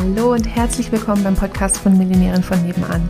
[0.00, 3.08] Hallo und herzlich willkommen beim Podcast von Millionären von nebenan.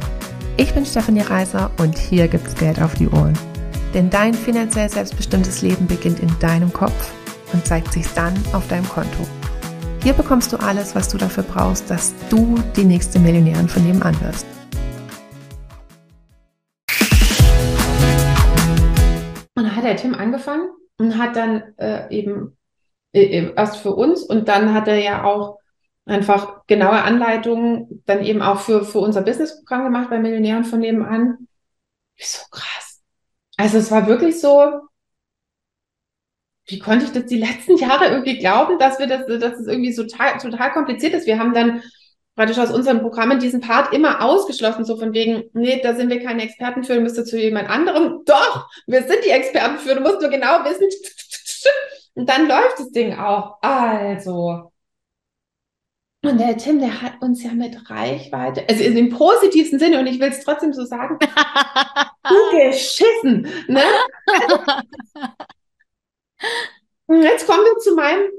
[0.57, 3.39] Ich bin Stefanie Reiser und hier gibt's Geld auf die Ohren.
[3.93, 7.13] Denn dein finanziell selbstbestimmtes Leben beginnt in deinem Kopf
[7.53, 9.27] und zeigt sich dann auf deinem Konto.
[10.03, 14.19] Hier bekommst du alles, was du dafür brauchst, dass du die nächste Millionärin von nebenan
[14.23, 14.47] wirst.
[19.55, 22.57] Und dann hat der Tim angefangen und hat dann äh, eben
[23.13, 25.59] äh, äh, erst für uns und dann hat er ja auch
[26.09, 31.49] einfach genaue Anleitungen dann eben auch für, für unser Businessprogramm gemacht bei Millionären von nebenan.
[32.17, 33.01] So krass.
[33.57, 34.81] Also es war wirklich so,
[36.67, 39.93] wie konnte ich das die letzten Jahre irgendwie glauben, dass wir das, dass es irgendwie
[39.93, 41.27] so total, total kompliziert ist.
[41.27, 41.83] Wir haben dann
[42.37, 46.23] praktisch aus unseren Programmen diesen Part immer ausgeschlossen, so von wegen, nee, da sind wir
[46.23, 48.23] keine Experten für, du müsst zu jemand anderem.
[48.27, 50.89] Doch, wir sind die Experten für, du musst nur genau wissen.
[52.15, 53.59] Und dann läuft das Ding auch.
[53.61, 54.71] Also,
[56.23, 60.19] und der Tim, der hat uns ja mit Reichweite, also im positivsten Sinne, und ich
[60.19, 61.19] will es trotzdem so sagen,
[62.51, 63.43] geschissen.
[63.69, 63.85] Ne?
[67.09, 68.31] jetzt kommen wir zu meinem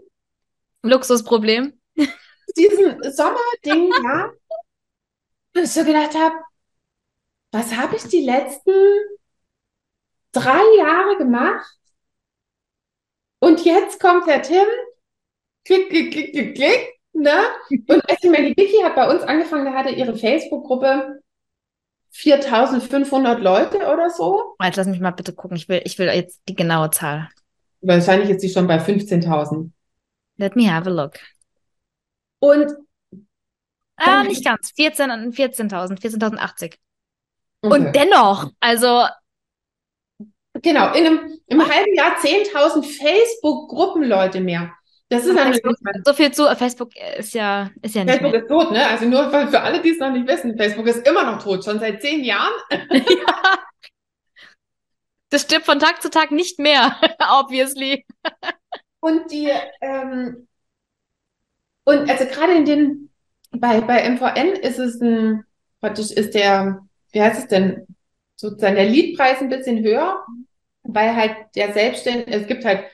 [0.84, 1.80] Luxusproblem.
[2.58, 4.34] Diesen Sommerding, ja.
[5.54, 6.36] wo ich so gedacht habe,
[7.52, 8.74] was habe ich die letzten
[10.34, 11.78] drei Jahre gemacht?
[13.40, 14.68] Und jetzt kommt der Tim,
[15.64, 17.38] klick, klick, klick, klick, klick, Ne?
[17.70, 21.22] Und ich meine, die Vicky hat bei uns angefangen, da hatte ihre Facebook-Gruppe
[22.12, 24.56] 4500 Leute oder so.
[24.64, 25.58] Jetzt lass mich mal bitte gucken.
[25.58, 27.30] Ich will, ich will jetzt die genaue Zahl.
[27.82, 29.72] Wahrscheinlich ist sie schon bei 15.000.
[30.38, 31.20] Let me have a look.
[32.40, 32.74] Und
[33.98, 34.72] ah, nicht ganz.
[34.78, 36.76] 14.000, 14.000, 14.080.
[37.62, 37.74] Okay.
[37.74, 39.06] Und dennoch, also
[40.62, 44.74] Genau, in einem, im halben Jahr 10.000 Facebook-Gruppenleute mehr.
[45.10, 46.56] Das ist eine Facebook, so viel zu.
[46.56, 48.88] Facebook ist ja, ist ja nicht Facebook ist tot, ne?
[48.88, 51.80] Also nur für alle, die es noch nicht wissen, Facebook ist immer noch tot, schon
[51.80, 52.54] seit zehn Jahren.
[52.72, 53.60] ja.
[55.32, 56.96] Das stirbt von Tag zu Tag nicht mehr,
[57.32, 58.06] obviously.
[59.00, 59.50] Und die,
[59.82, 60.48] ähm,
[61.86, 63.10] und also gerade in den,
[63.52, 65.44] bei, bei MVN ist es ein,
[65.82, 67.88] praktisch ist der, wie heißt es denn,
[68.36, 70.24] sozusagen der Liedpreis ein bisschen höher,
[70.84, 72.86] weil halt der Selbstständige, es gibt halt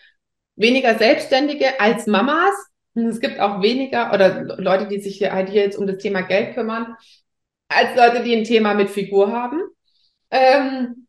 [0.56, 2.56] weniger Selbstständige als Mamas.
[2.94, 5.98] Und es gibt auch weniger oder Leute, die sich hier, halt hier jetzt um das
[5.98, 6.96] Thema Geld kümmern,
[7.68, 9.62] als Leute, die ein Thema mit Figur haben.
[10.32, 11.08] Ähm,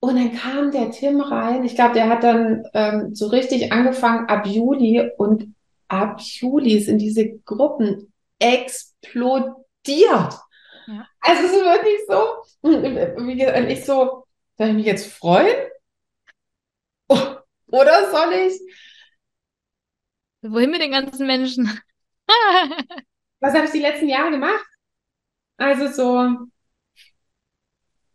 [0.00, 1.64] und dann kam der Tim rein.
[1.64, 5.54] Ich glaube, der hat dann ähm, so richtig angefangen ab Juli und
[5.88, 9.64] ab Juli sind diese Gruppen explodiert.
[9.84, 11.06] Ja.
[11.20, 12.22] Also es ist wirklich so.
[12.62, 14.24] Und ich so,
[14.56, 15.56] soll ich mich jetzt freuen?
[17.72, 18.60] Oder soll ich?
[20.42, 21.80] Wohin mit den ganzen Menschen?
[23.40, 24.64] Was habe ich die letzten Jahre gemacht?
[25.56, 26.46] Also so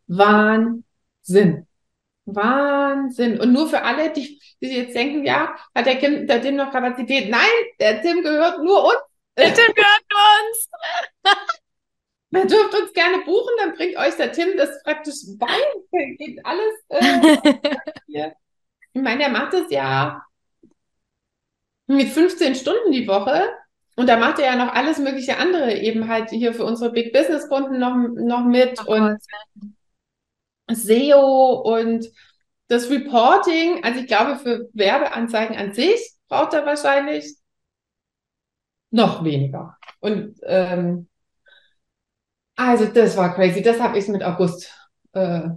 [0.08, 1.66] Wahnsinn.
[2.24, 3.40] Wahnsinn.
[3.40, 6.72] Und nur für alle, die, die jetzt denken, ja, hat der, Kim, der Tim noch
[6.72, 7.30] Kapazität?
[7.30, 8.98] Nein, der Tim gehört nur uns.
[9.36, 10.70] Der Tim gehört nur uns.
[12.32, 15.46] Ihr dürft uns gerne buchen, dann bringt euch der Tim das praktisch bei.
[16.18, 16.74] Geht alles.
[16.88, 18.30] Äh,
[18.96, 20.22] Ich meine, der macht das ja
[21.86, 23.42] mit 15 Stunden die Woche.
[23.94, 27.12] Und da macht er ja noch alles mögliche andere, eben halt hier für unsere Big
[27.12, 29.18] Business Kunden noch, noch mit Ach, und
[30.70, 32.10] SEO und
[32.68, 33.84] das Reporting.
[33.84, 37.36] Also ich glaube, für Werbeanzeigen an sich braucht er wahrscheinlich
[38.90, 39.76] noch weniger.
[40.00, 41.06] Und ähm,
[42.54, 43.60] also das war crazy.
[43.60, 44.72] Das habe ich mit August
[45.12, 45.50] äh,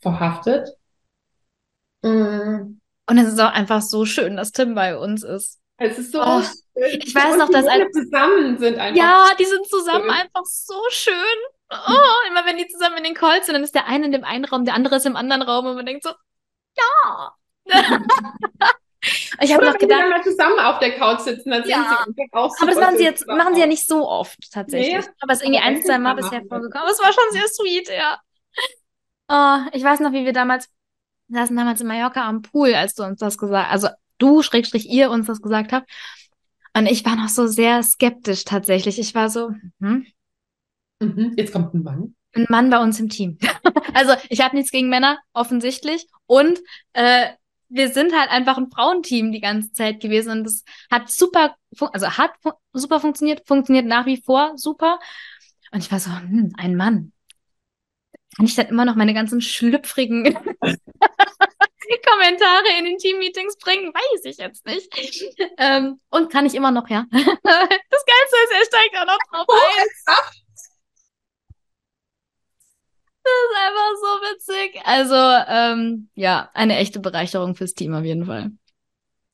[0.00, 0.68] verhaftet.
[2.02, 2.80] Mm.
[3.08, 5.60] Und es ist auch einfach so schön, dass Tim bei uns ist.
[5.78, 7.00] Es ist so oh, schön.
[7.02, 8.96] Ich weiß noch, dass alle zusammen sind einfach.
[8.96, 10.10] Ja, die sind zusammen schön.
[10.10, 11.14] einfach so schön.
[11.70, 14.24] Oh, immer wenn die zusammen in den Calls sind, dann ist der eine in dem
[14.24, 16.10] einen Raum, der andere ist im anderen Raum und man denkt so,
[16.76, 17.34] ja.
[19.40, 22.02] ich habe noch gedacht, wenn mal zusammen auf der Couch sitzen, dann ja.
[22.04, 25.06] sind sie auch Aber das machen sie jetzt machen sie ja nicht so oft tatsächlich.
[25.06, 26.76] Nee, aber es ist irgendwie ein, zwei Mal bisher vorgekommen.
[26.76, 28.20] Aber es war schon sehr sweet, ja.
[29.28, 30.68] Oh, ich weiß noch, wie wir damals
[31.32, 33.88] wir saßen damals in Mallorca am Pool, als du uns das gesagt also
[34.18, 35.90] du, Schrägstrich, ihr uns das gesagt habt.
[36.76, 38.98] Und ich war noch so sehr skeptisch tatsächlich.
[38.98, 39.50] Ich war so,
[39.80, 40.06] hm?
[41.00, 42.14] Mhm, jetzt kommt ein Mann.
[42.34, 43.38] Ein Mann bei uns im Team.
[43.94, 46.06] also ich habe nichts gegen Männer, offensichtlich.
[46.26, 46.60] Und
[46.92, 47.28] äh,
[47.68, 52.10] wir sind halt einfach ein Frauenteam die ganze Zeit gewesen und es hat super, also
[52.10, 54.98] hat fu super funktioniert, funktioniert nach wie vor super.
[55.72, 57.12] Und ich war so, hm, ein Mann.
[58.36, 60.24] Kann ich dann immer noch meine ganzen schlüpfrigen
[62.04, 63.92] Kommentare in den Team-Meetings bringen?
[63.92, 64.88] Weiß ich jetzt nicht.
[65.58, 67.04] Ähm, und kann ich immer noch, ja.
[67.10, 69.88] das Geilste ist, er steigt auch noch drauf ein.
[73.24, 74.80] Das ist einfach so witzig.
[74.84, 75.14] Also,
[75.48, 78.50] ähm, ja, eine echte Bereicherung fürs Team auf jeden Fall.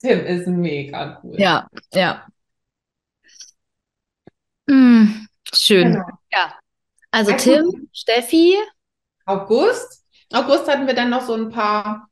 [0.01, 1.41] Tim ist mega cool.
[1.41, 2.27] Ja, ja.
[4.67, 5.93] Mm, schön.
[5.95, 6.07] Genau.
[6.33, 6.55] Ja.
[7.11, 8.55] Also Tim, Steffi.
[9.29, 10.07] August.
[10.33, 12.09] August hatten wir dann noch so ein paar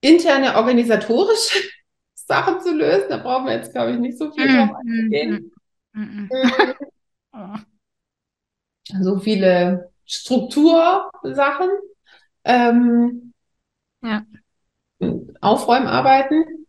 [0.00, 1.58] interne organisatorische
[2.14, 3.10] Sachen zu lösen.
[3.10, 5.52] Da brauchen wir jetzt, glaube ich, nicht so viel mm, drauf eingehen.
[5.92, 6.28] Mm, mm,
[7.32, 7.66] mm.
[9.02, 11.70] so viele Struktursachen.
[12.44, 13.32] Ähm,
[14.02, 14.24] ja.
[15.40, 16.66] Aufräumarbeiten.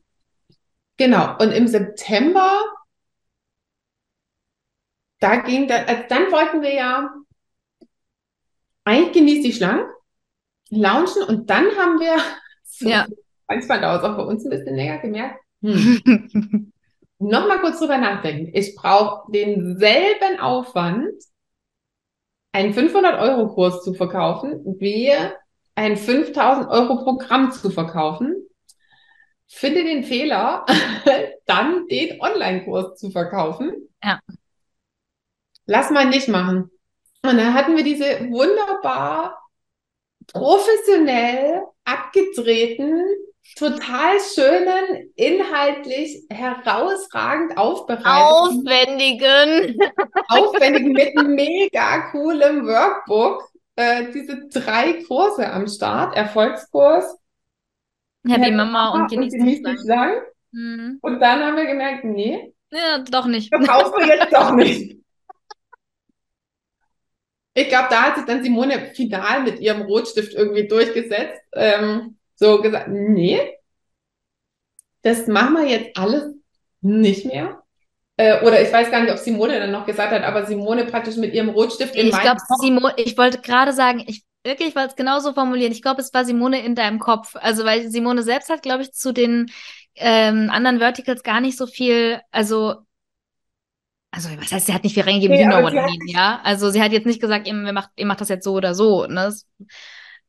[0.97, 1.37] Genau.
[1.37, 2.61] Und im September,
[5.19, 7.13] da ging dann, also dann wollten wir ja
[8.85, 9.85] eigentlich genießt die Schlangen,
[10.69, 12.17] launchen und dann haben wir,
[12.63, 13.05] so, ja.
[13.47, 16.71] manchmal dauert es auch bei uns ein bisschen länger, gemerkt, hm,
[17.19, 18.51] nochmal kurz drüber nachdenken.
[18.53, 21.13] Ich brauche denselben Aufwand,
[22.51, 25.11] einen 500-Euro-Kurs zu verkaufen, wie
[25.75, 28.33] ein 5000 Euro Programm zu verkaufen.
[29.47, 30.65] Finde den Fehler,
[31.45, 33.89] dann den Online-Kurs zu verkaufen.
[34.01, 34.19] Ja.
[35.65, 36.71] Lass mal nicht machen.
[37.27, 39.39] Und dann hatten wir diese wunderbar
[40.27, 43.03] professionell abgedrehten
[43.55, 49.77] total schönen, inhaltlich herausragend aufbereiteten, aufwendigen,
[50.27, 53.49] aufwendigen mit mega coolem Workbook.
[53.77, 57.17] Äh, diese drei Kurse am Start, Erfolgskurs,
[58.25, 60.21] Happy Mama und genießt dich lang.
[60.51, 60.99] Mhm.
[61.01, 63.49] Und dann haben wir gemerkt, nee, ja, doch nicht.
[63.53, 64.97] Verkaufen wir jetzt doch nicht.
[67.55, 71.41] Ich glaube, da hat sich dann Simone final mit ihrem Rotstift irgendwie durchgesetzt.
[71.53, 73.39] Ähm, so gesagt, nee,
[75.01, 76.33] das machen wir jetzt alles
[76.81, 77.63] nicht mehr.
[78.17, 81.15] Äh, oder ich weiß gar nicht, ob Simone dann noch gesagt hat, aber Simone praktisch
[81.15, 84.95] mit ihrem Rotstift in Ich glaube, Simone, ich wollte gerade sagen, ich wirklich wollte es
[84.95, 85.71] genauso formulieren.
[85.71, 87.35] Ich glaube, es war Simone in deinem Kopf.
[87.35, 89.47] Also, weil Simone selbst hat, glaube ich, zu den
[89.95, 92.75] ähm, anderen Verticals gar nicht so viel, also
[94.15, 96.39] also was heißt, sie hat nicht viel reingegeben, nee, you know what I mean, ja?
[96.43, 99.05] Also sie hat jetzt nicht gesagt, ihr macht, ihr macht das jetzt so oder so.
[99.07, 99.15] Ne?
[99.15, 99.45] Das,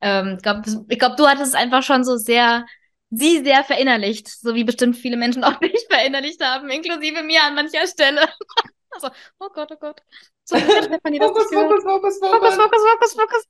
[0.01, 2.67] ähm, ich glaube, glaub, du hattest es einfach schon so sehr,
[3.11, 7.55] sie sehr verinnerlicht, so wie bestimmt viele Menschen auch dich verinnerlicht haben, inklusive mir an
[7.55, 8.23] mancher Stelle.
[8.91, 10.01] also, oh Gott, oh Gott.
[10.43, 13.45] So, Stefanie, das Fokus, Fokus, Fokus, Fokus, Fokus, Fokus, Fokus, Fokus.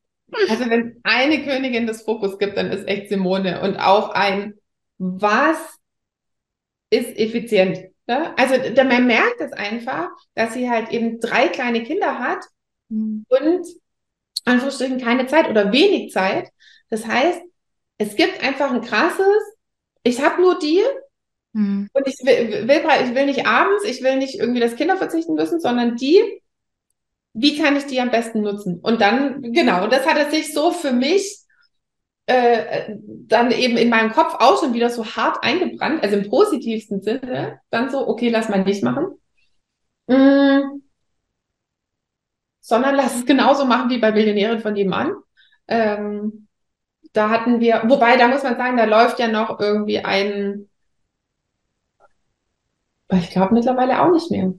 [0.50, 4.54] Also wenn eine Königin des Fokus gibt, dann ist echt Simone und auch ein,
[4.98, 5.56] was
[6.90, 7.78] ist effizient?
[8.06, 8.36] Ne?
[8.38, 8.54] Also
[8.84, 12.44] man merkt es einfach, dass sie halt eben drei kleine Kinder hat
[12.88, 13.24] mhm.
[13.28, 13.66] und
[14.44, 16.50] Anführungsstrichen keine Zeit oder wenig Zeit.
[16.88, 17.40] Das heißt,
[17.98, 19.26] es gibt einfach ein krasses,
[20.04, 20.82] ich habe nur die
[21.52, 21.88] mhm.
[21.92, 25.34] und ich will, will, ich will nicht abends, ich will nicht irgendwie das Kinder verzichten
[25.34, 26.22] müssen, sondern die,
[27.32, 28.78] wie kann ich die am besten nutzen?
[28.80, 31.40] Und dann, genau, das hat es sich so für mich
[32.26, 37.00] äh, dann eben in meinem Kopf auch schon wieder so hart eingebrannt, also im positivsten
[37.00, 39.18] Sinne, dann so, okay, lass mal nicht machen.
[40.08, 40.82] Mm,
[42.60, 45.14] sondern lass es genauso machen wie bei Millionären von nebenan.
[45.68, 46.48] Ähm,
[47.12, 50.68] da hatten wir, wobei, da muss man sagen, da läuft ja noch irgendwie ein,
[53.12, 54.52] ich glaube mittlerweile auch nicht mehr.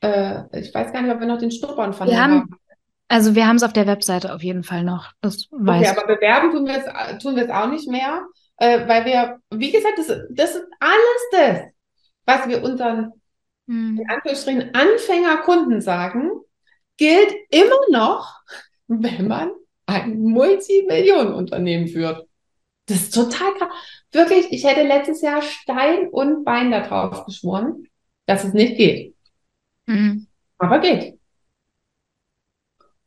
[0.00, 2.40] Äh, ich weiß gar nicht, ob wir noch den Schnuppern von wir haben.
[2.40, 2.58] haben.
[3.08, 5.12] Also wir haben es auf der Webseite auf jeden Fall noch.
[5.20, 9.38] Das weiß okay, aber bewerben tun wir es tun auch nicht mehr, äh, weil wir,
[9.50, 11.60] wie gesagt, das, das ist alles das,
[12.24, 13.12] was wir unseren
[13.68, 14.00] hm.
[14.00, 16.30] in Anführungsstrichen Anfängerkunden sagen,
[16.96, 18.40] gilt immer noch,
[18.88, 19.50] wenn man
[19.86, 22.26] ein Multimillionenunternehmen führt.
[22.86, 23.68] Das ist total krass.
[24.12, 27.86] Wirklich, ich hätte letztes Jahr Stein und Bein darauf geschworen,
[28.26, 29.14] dass es nicht geht.
[29.86, 30.26] Mhm.
[30.58, 31.18] Aber geht.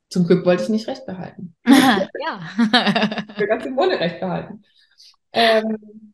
[0.09, 1.55] Zum Glück wollte ich nicht recht behalten.
[1.65, 2.41] ja.
[3.29, 4.63] ich will ganz ohne recht behalten.
[5.31, 6.13] Ähm,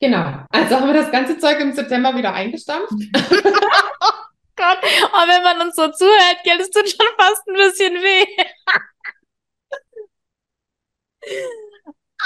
[0.00, 0.44] genau.
[0.50, 2.92] Also haben wir das ganze Zeug im September wieder eingestampft.
[3.14, 4.12] oh
[4.56, 8.26] Gott, oh, wenn man uns so zuhört, gell, es tut schon fast ein bisschen weh.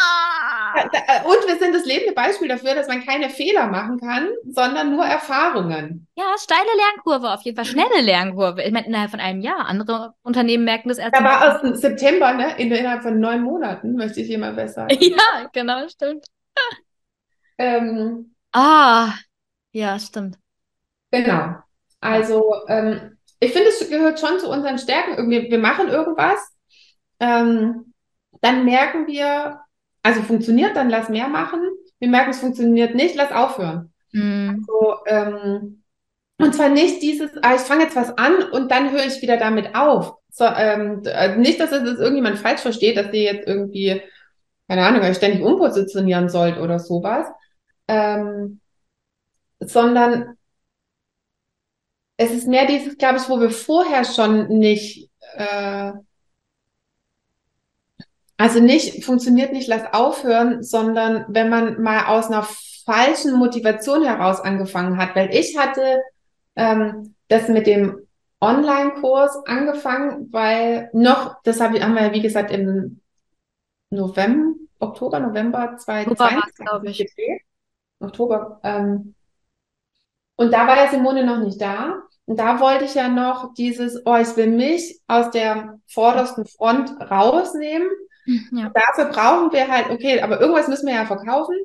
[0.01, 0.85] Ah.
[0.93, 4.95] Äh, und wir sind das lebende Beispiel dafür, dass man keine Fehler machen kann, sondern
[4.95, 6.07] nur Erfahrungen.
[6.15, 8.63] Ja, steile Lernkurve auf jeden Fall, schnelle Lernkurve.
[8.63, 9.67] Ich meine, innerhalb von einem Jahr.
[9.67, 11.15] Andere Unternehmen merken das erst.
[11.15, 12.55] Aber aus dem September, ne?
[12.59, 14.87] Innerhalb von neun Monaten, möchte ich jemand besser.
[15.01, 16.27] Ja, genau, stimmt.
[17.59, 19.13] ähm, ah,
[19.73, 20.39] ja, stimmt.
[21.11, 21.57] Genau.
[22.01, 25.17] Also, ähm, ich finde, es gehört schon zu unseren Stärken.
[25.17, 26.39] Irgendwie, wir machen irgendwas.
[27.19, 27.93] Ähm,
[28.41, 29.61] dann merken wir,
[30.03, 31.61] also funktioniert, dann lass mehr machen.
[31.99, 33.93] Wir merken, es funktioniert nicht, lass aufhören.
[34.13, 34.67] Mhm.
[34.67, 35.83] Also, ähm,
[36.39, 39.37] Und zwar nicht dieses, ah, ich fange jetzt was an und dann höre ich wieder
[39.37, 40.15] damit auf.
[40.31, 44.01] So, ähm, äh, nicht, dass es das irgendjemand falsch versteht, dass ihr jetzt irgendwie,
[44.69, 47.27] keine Ahnung, euch ständig umpositionieren sollt oder sowas.
[47.89, 48.61] Ähm,
[49.61, 50.37] sondern
[52.17, 55.93] es ist mehr dieses, glaube ich, wo wir vorher schon nicht, äh,
[58.41, 62.43] also nicht, funktioniert nicht, lass aufhören, sondern wenn man mal aus einer
[62.87, 66.01] falschen Motivation heraus angefangen hat, weil ich hatte
[66.57, 68.07] ähm, das mit dem
[68.41, 73.03] Online-Kurs angefangen, weil noch, das hab, haben wir ja wie gesagt im
[73.91, 76.97] November, Oktober, November 2020 glaube ich.
[76.97, 77.43] Gedreht.
[77.99, 78.59] Oktober.
[78.63, 79.15] Ähm,
[80.37, 82.05] und da war ja Simone noch nicht da.
[82.25, 86.99] Und da wollte ich ja noch dieses, oh, ich will mich aus der vordersten Front
[86.99, 87.87] rausnehmen.
[88.31, 88.73] Hm, ja.
[88.73, 91.57] Dafür brauchen wir halt, okay, aber irgendwas müssen wir ja verkaufen.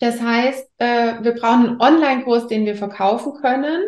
[0.00, 3.82] Das heißt, äh, wir brauchen einen Online-Kurs, den wir verkaufen können.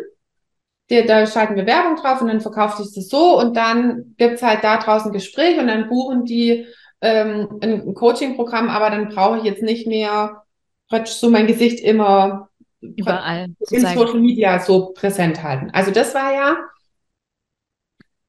[0.89, 4.41] Die, da schalten wir Werbung drauf und dann verkauft sich das so und dann gibt's
[4.41, 6.65] halt da draußen ein Gespräch und dann buchen die
[6.99, 10.43] ähm, ein Coaching-Programm, aber dann brauche ich jetzt nicht mehr
[10.89, 12.49] praktisch so mein Gesicht immer
[12.81, 15.69] überall in Social Media so präsent halten.
[15.71, 16.57] Also das war ja,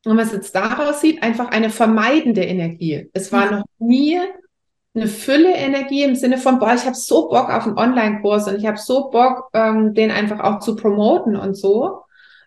[0.05, 3.09] man es jetzt daraus sieht, einfach eine vermeidende Energie.
[3.13, 3.59] Es war ja.
[3.59, 4.19] noch nie
[4.95, 8.57] eine Fülle Energie im Sinne von, boah, ich habe so Bock auf einen Online-Kurs und
[8.57, 12.03] ich habe so Bock, ähm, den einfach auch zu promoten und so.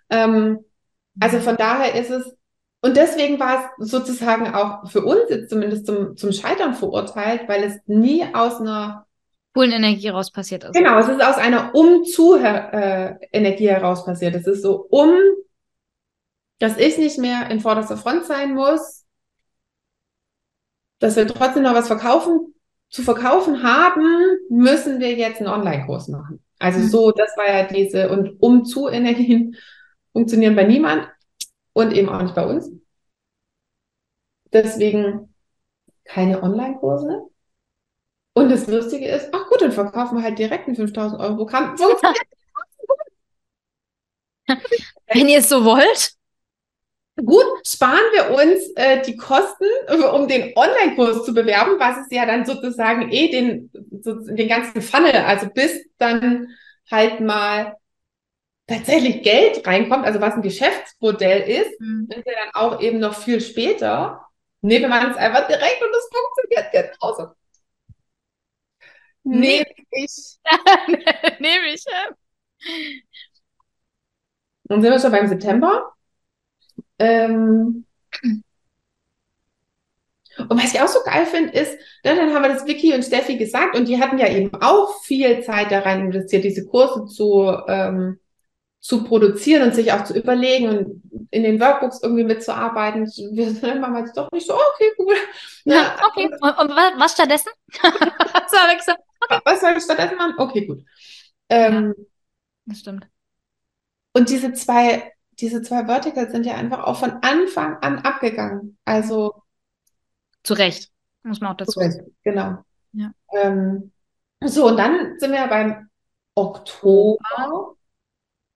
[0.10, 0.60] Ähm,
[1.20, 2.36] also von daher ist es,
[2.82, 7.64] und deswegen war es sozusagen auch für uns jetzt zumindest zum, zum Scheitern verurteilt, weil
[7.64, 9.08] es nie aus einer
[9.56, 10.74] coolen Energie raus passiert ist.
[10.74, 14.36] Genau, es ist aus einer Um-zu-Energie heraus passiert.
[14.36, 15.16] Es ist so um,
[16.60, 19.06] dass ich nicht mehr in vorderster Front sein muss,
[21.00, 22.54] dass wir trotzdem noch was verkaufen,
[22.90, 26.44] zu verkaufen haben, müssen wir jetzt einen Online-Kurs machen.
[26.60, 26.88] Also mhm.
[26.88, 29.58] so, das war ja diese, und um zu Energien
[30.14, 31.10] funktionieren bei niemand
[31.74, 32.72] und eben auch nicht bei uns.
[34.54, 35.34] Deswegen
[36.06, 37.30] keine Online-Kurse.
[38.34, 41.76] Und das Lustige ist, ach gut, dann verkaufen wir halt direkt ein 5000 Euro Programm.
[45.08, 46.15] Wenn ihr es so wollt.
[47.18, 49.66] Gut, sparen wir uns äh, die Kosten,
[50.14, 54.82] um den Online-Kurs zu bewerben, was ist ja dann sozusagen eh den, so, den ganzen
[54.82, 56.50] Funnel, also bis dann
[56.92, 57.78] halt mal
[58.68, 62.08] tatsächlich Geld reinkommt, also was ein Geschäftsmodell ist, mhm.
[62.10, 64.22] ist ja dann auch eben noch viel später.
[64.62, 67.34] Nehmen wir es einfach direkt und es funktioniert genauso.
[69.24, 70.38] Nehme ich.
[71.40, 71.86] Nehme ich.
[74.66, 75.95] Dann sind wir schon beim September.
[77.00, 77.86] Ähm,
[80.38, 81.74] und was ich auch so geil finde, ist,
[82.04, 85.02] ne, dann haben wir das Vicky und Steffi gesagt und die hatten ja eben auch
[85.04, 88.20] viel Zeit da rein investiert, diese Kurse zu, ähm,
[88.82, 93.06] zu produzieren und sich auch zu überlegen und in den Workbooks irgendwie mitzuarbeiten.
[93.06, 95.16] Wir sind machen jetzt doch nicht so, okay, gut.
[95.64, 96.30] Ja, okay.
[96.42, 97.50] Und, und was stattdessen?
[97.82, 99.42] okay.
[99.44, 100.36] Was soll ich stattdessen machen?
[100.38, 100.84] Okay, gut.
[101.50, 102.04] Ähm, ja,
[102.66, 103.08] das stimmt.
[104.14, 108.77] Und diese zwei diese zwei Verticals sind ja einfach auch von Anfang an abgegangen.
[108.86, 109.44] Also
[110.44, 110.92] zu Recht,
[111.24, 112.15] muss man auch dazu sagen.
[112.24, 112.58] Genau.
[112.94, 113.12] Ja.
[113.34, 113.92] Ähm,
[114.44, 115.89] so, und dann sind wir beim
[116.36, 117.75] Oktober.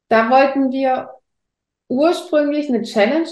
[0.07, 1.09] Da wollten wir
[1.87, 3.29] ursprünglich eine Challenge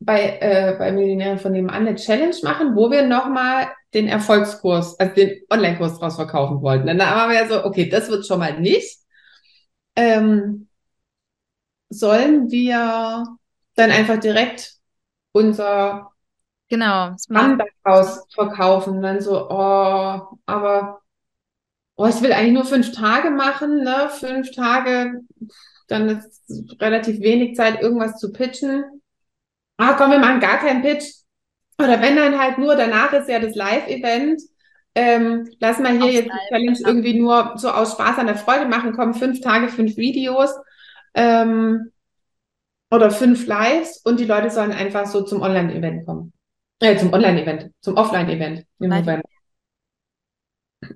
[0.00, 5.14] bei, äh, bei Millionären von nebenan eine Challenge machen, wo wir nochmal den Erfolgskurs, also
[5.14, 6.86] den Online-Kurs draus verkaufen wollten.
[6.86, 8.98] Dann haben wir ja so, okay, das wird schon mal nicht.
[9.96, 10.67] Ähm,
[11.90, 13.24] sollen wir
[13.74, 14.74] dann einfach direkt
[15.32, 16.10] unser
[16.68, 17.14] genau,
[17.86, 19.02] Haus verkaufen.
[19.02, 21.00] Dann so, oh, aber
[21.96, 24.10] oh, ich will eigentlich nur fünf Tage machen, ne?
[24.10, 25.20] Fünf Tage,
[25.88, 26.42] dann ist
[26.80, 28.84] relativ wenig Zeit, irgendwas zu pitchen.
[29.76, 31.04] Ah, komm, wir machen gar keinen Pitch.
[31.80, 34.42] Oder wenn dann halt nur, danach ist ja das Live-Event.
[34.94, 38.34] Ähm, lass mal hier Aufs jetzt die Challenge irgendwie nur so aus Spaß an der
[38.34, 40.50] Freude machen, kommen fünf Tage, fünf Videos
[41.14, 41.92] ähm,
[42.90, 46.32] oder fünf Lives und die Leute sollen einfach so zum Online-Event kommen.
[46.80, 49.28] Äh, zum Online-Event, zum Offline-Event im November.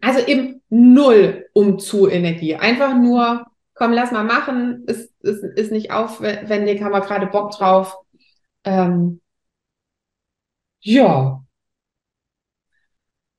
[0.01, 2.55] Also eben null um zu Energie.
[2.55, 7.51] Einfach nur, komm, lass mal machen, ist, ist, ist nicht aufwendig, haben wir gerade Bock
[7.51, 7.97] drauf.
[8.65, 9.21] Ähm,
[10.81, 11.45] ja.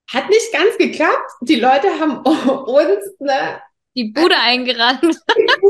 [0.10, 1.32] Hat nicht ganz geklappt.
[1.42, 3.62] Die Leute haben uns ne,
[3.96, 5.02] die Bude eingerannt.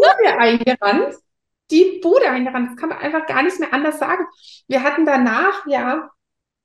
[0.03, 1.15] Bude eingerannt.
[1.71, 2.71] Die Bude eingerannt.
[2.71, 4.25] Das kann man einfach gar nicht mehr anders sagen.
[4.67, 6.09] Wir hatten danach, ja,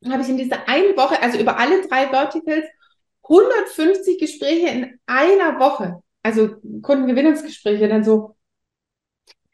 [0.09, 2.67] habe ich in dieser einen Woche, also über alle drei Verticals,
[3.23, 6.03] 150 Gespräche in einer Woche.
[6.23, 8.37] Also Kundengewinnungsgespräche, dann so,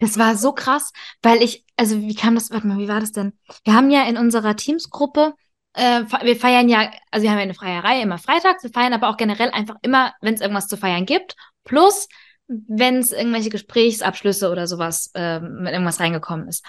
[0.00, 3.12] Das war so krass, weil ich, also wie kam das, warte mal, wie war das
[3.12, 3.32] denn?
[3.64, 5.34] Wir haben ja in unserer Teamsgruppe,
[5.74, 9.08] äh, wir feiern ja, also wir haben ja eine Feierei immer freitags, wir feiern aber
[9.08, 12.08] auch generell einfach immer, wenn es irgendwas zu feiern gibt, plus
[12.46, 16.64] wenn es irgendwelche Gesprächsabschlüsse oder sowas äh, mit irgendwas reingekommen ist.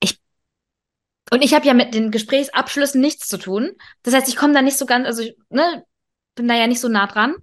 [0.00, 0.20] Ich,
[1.32, 3.72] und ich habe ja mit den Gesprächsabschlüssen nichts zu tun.
[4.02, 5.84] Das heißt, ich komme da nicht so ganz, also ich, ne,
[6.34, 7.36] bin da ja nicht so nah dran.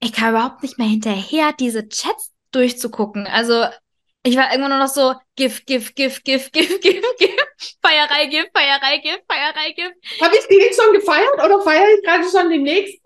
[0.00, 3.26] Ich kam überhaupt nicht mehr hinterher, diese Chats durchzugucken.
[3.26, 3.64] Also
[4.22, 8.50] ich war irgendwann nur noch so, Gift, Gift, Gift, Gift, Gift, Gift, Gift, Feierei, Gift,
[8.54, 9.94] Feierei, Gift, Feierei, Gift.
[10.20, 12.62] Habe ich den schon gefeiert oder feiere ich gerade schon den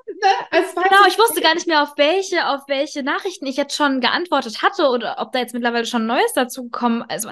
[0.09, 0.65] Ne?
[0.75, 4.62] Genau, ich wusste gar nicht mehr, auf welche, auf welche Nachrichten ich jetzt schon geantwortet
[4.62, 7.31] hatte oder ob da jetzt mittlerweile schon Neues dazu gekommen Also,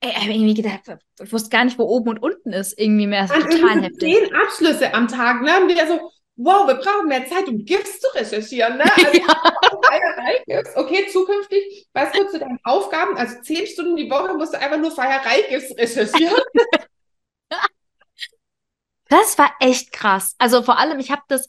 [0.00, 0.82] ey, irgendwie gedacht,
[1.20, 2.78] ich wusste gar nicht, wo oben und unten ist.
[2.78, 3.24] Irgendwie mehr.
[3.24, 3.98] Ist total heftig.
[3.98, 5.60] Zehn Abschlüsse am Tag, ne?
[5.60, 8.78] Und wieder so, wow, wir brauchen mehr Zeit, um GIFs zu recherchieren.
[8.78, 8.84] Ne?
[8.84, 9.20] Also,
[10.46, 10.76] GIFs.
[10.76, 13.16] Okay, zukünftig, was kurz zu deinen Aufgaben?
[13.16, 16.36] Also zehn Stunden die Woche musst du einfach nur Feierei GIFs recherchieren.
[19.08, 20.34] Das war echt krass.
[20.38, 21.46] Also vor allem, ich habe das,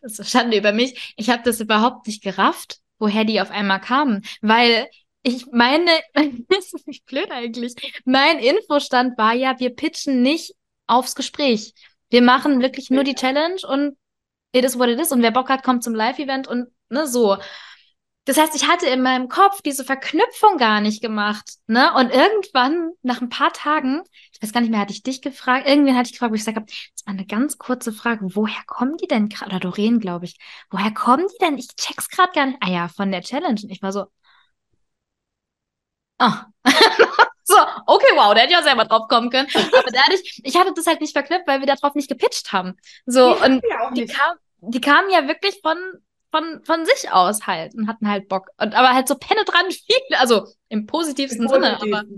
[0.00, 3.80] das ist Schande über mich, ich habe das überhaupt nicht gerafft, woher die auf einmal
[3.80, 4.88] kamen, weil
[5.22, 5.90] ich meine,
[6.48, 7.74] das ist nicht blöd eigentlich.
[8.04, 10.54] Mein Infostand war ja, wir pitchen nicht
[10.86, 11.74] aufs Gespräch.
[12.10, 13.96] Wir machen wirklich nur die Challenge und
[14.52, 15.12] it is what it is.
[15.12, 17.36] Und wer Bock hat, kommt zum Live-Event und ne, so.
[18.30, 21.54] Das heißt, ich hatte in meinem Kopf diese Verknüpfung gar nicht gemacht.
[21.66, 21.92] Ne?
[21.94, 25.66] Und irgendwann, nach ein paar Tagen, ich weiß gar nicht mehr, hatte ich dich gefragt,
[25.66, 28.62] irgendwann hatte ich gefragt, wo ich gesagt habe, das war eine ganz kurze Frage, woher
[28.68, 30.36] kommen die denn gerade, oder Doreen, glaube ich,
[30.70, 31.58] woher kommen die denn?
[31.58, 32.58] Ich check's gerade gar nicht.
[32.60, 33.60] Ah ja, von der Challenge.
[33.64, 34.06] Und ich war so,
[36.18, 36.46] ah.
[37.42, 37.56] So,
[37.86, 39.48] okay, wow, der hätte ja selber drauf kommen können.
[39.52, 42.76] Aber dadurch, ich hatte das halt nicht verknüpft, weil wir darauf nicht gepitcht haben.
[43.06, 43.62] So, die und
[43.96, 45.76] die, kam, die kamen ja wirklich von,
[46.30, 48.48] von, von sich aus halt und hatten halt Bock.
[48.60, 51.80] Und aber halt so penetrant viel, also im positivsten, Im Sinne.
[51.80, 52.04] Aber.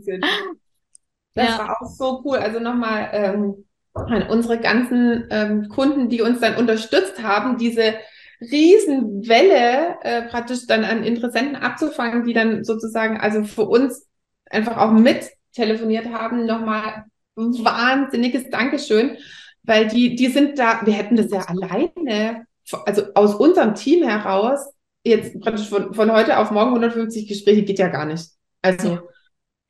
[1.34, 1.58] Das ja.
[1.60, 2.36] war auch so cool.
[2.36, 7.94] Also nochmal ähm, an unsere ganzen ähm, Kunden, die uns dann unterstützt haben, diese
[8.42, 14.06] Riesenwelle äh, praktisch dann an Interessenten abzufangen, die dann sozusagen also für uns
[14.50, 19.16] einfach auch mit telefoniert haben, nochmal wahnsinniges Dankeschön,
[19.62, 22.46] weil die, die sind da, wir hätten das ja alleine,
[22.84, 24.72] also aus unserem Team heraus,
[25.04, 28.30] jetzt praktisch von, von heute auf morgen 150 Gespräche geht ja gar nicht.
[28.62, 29.02] Also, ja.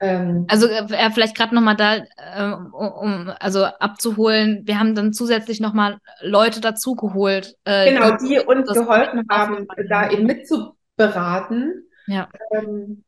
[0.00, 5.60] ähm, also äh, vielleicht gerade nochmal da, äh, um also abzuholen, wir haben dann zusätzlich
[5.60, 7.56] nochmal Leute dazugeholt.
[7.64, 11.88] Äh, genau, die uns geholfen haben, da eben mitzuberaten.
[12.06, 12.28] Ja.
[12.52, 13.04] Ähm,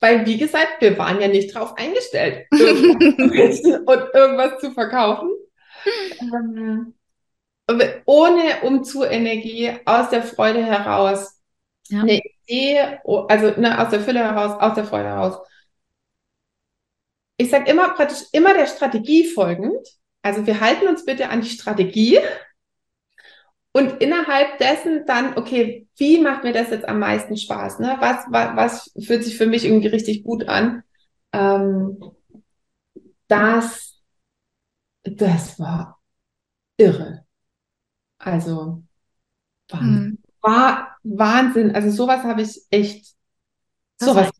[0.00, 5.30] weil, wie gesagt, wir waren ja nicht drauf eingestellt, irgendwas und irgendwas zu verkaufen.
[6.20, 6.94] Ähm,
[8.04, 11.40] ohne Umzu-Energie, aus der Freude heraus,
[11.88, 12.00] ja.
[12.00, 15.38] eine Idee, also ne, aus der Fülle heraus, aus der Freude heraus.
[17.36, 19.86] Ich sage immer praktisch immer der Strategie folgend.
[20.22, 22.20] Also wir halten uns bitte an die Strategie
[23.72, 27.80] und innerhalb dessen dann, okay, wie macht mir das jetzt am meisten Spaß?
[27.80, 27.96] Ne?
[27.98, 30.84] Was, was, was fühlt sich für mich irgendwie richtig gut an?
[31.32, 31.98] Ähm,
[33.26, 34.00] das,
[35.02, 36.00] das war
[36.76, 37.23] irre.
[38.24, 38.82] Also
[39.70, 40.18] war, mhm.
[40.40, 41.74] war Wahnsinn.
[41.74, 43.14] Also sowas habe ich echt,
[44.00, 44.30] sowas,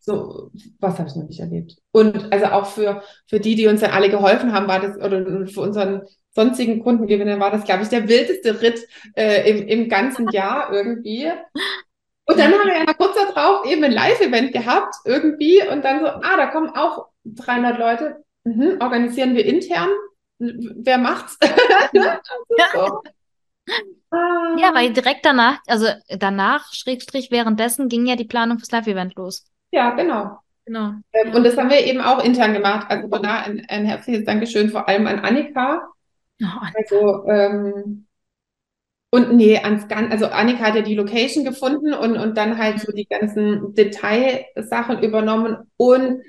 [0.00, 1.76] so was habe ich noch nicht erlebt.
[1.92, 5.46] Und also auch für, für die, die uns ja alle geholfen haben, war das, oder
[5.46, 6.02] für unseren
[6.34, 11.30] sonstigen Kundengewinner war das, glaube ich, der wildeste Ritt äh, im, im ganzen Jahr irgendwie.
[12.26, 16.06] Und dann haben wir ja kurz darauf eben ein Live-Event gehabt, irgendwie, und dann so,
[16.06, 19.90] ah, da kommen auch 300 Leute, mhm, organisieren wir intern.
[20.38, 21.38] Wer macht's?
[21.92, 22.20] ja.
[22.72, 23.02] So.
[24.58, 29.46] Ja, weil direkt danach, also danach, Schrägstrich, währenddessen ging ja die Planung fürs Live-Event los.
[29.72, 30.38] Ja, genau.
[30.66, 30.92] Genau.
[31.12, 32.86] Ähm, und das haben wir eben auch intern gemacht.
[32.88, 35.82] Also von da ein, ein herzliches Dankeschön vor allem an Annika,
[36.42, 36.46] Oh,
[36.76, 38.06] also, ähm,
[39.10, 42.80] und nee, ans ganz, also Annika hat ja die Location gefunden und, und dann halt
[42.80, 46.22] so die ganzen Detailsachen übernommen und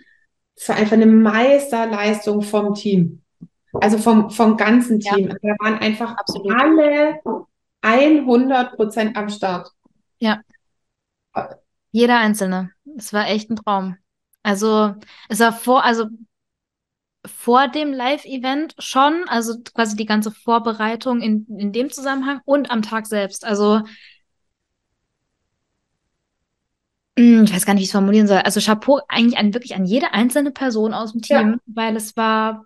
[0.55, 3.23] es war einfach eine Meisterleistung vom Team.
[3.81, 5.29] Also vom, vom ganzen Team.
[5.29, 5.35] Ja.
[5.41, 6.51] Da waren einfach Absolut.
[6.59, 7.19] alle
[7.81, 9.69] 100 Prozent am Start.
[10.19, 10.41] Ja.
[11.91, 12.71] Jeder Einzelne.
[12.97, 13.97] Es war echt ein Traum.
[14.43, 14.93] Also,
[15.29, 16.05] es war vor, also
[17.25, 22.81] vor dem Live-Event schon, also quasi die ganze Vorbereitung in, in dem Zusammenhang und am
[22.81, 23.45] Tag selbst.
[23.45, 23.81] Also
[27.17, 28.39] hm, ich weiß gar nicht, wie ich es formulieren soll.
[28.39, 31.57] Also Chapeau eigentlich an wirklich an jede einzelne Person aus dem Team, ja.
[31.65, 32.65] weil es war,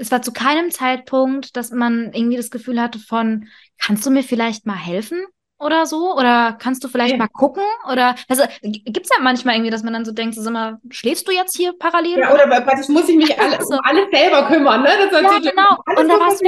[0.00, 4.22] es war zu keinem Zeitpunkt, dass man irgendwie das Gefühl hatte von, kannst du mir
[4.22, 5.24] vielleicht mal helfen?
[5.60, 6.16] oder so?
[6.16, 7.18] Oder kannst du vielleicht ja.
[7.18, 7.62] mal gucken?
[7.90, 10.78] Oder also gibt es ja manchmal irgendwie, dass man dann so denkt, so, sag mal,
[10.88, 12.18] schläfst du jetzt hier parallel?
[12.18, 14.88] Ja, oder praktisch muss ich mich alle, um alles selber kümmern, ne?
[15.10, 15.76] Das ja, genau.
[15.86, 16.46] Und da warst du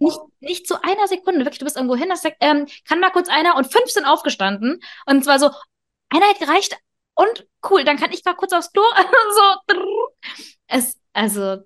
[0.00, 3.10] nicht, nicht zu einer Sekunde, wirklich, du bist irgendwo hin, hast gesagt, ähm, kann mal
[3.10, 4.80] kurz einer und fünf sind aufgestanden.
[5.06, 5.50] Und zwar so,
[6.10, 6.78] einer hat gereicht
[7.14, 8.82] und cool, dann kann ich mal kurz aufs Klo.
[9.66, 9.74] so,
[10.68, 11.58] es, also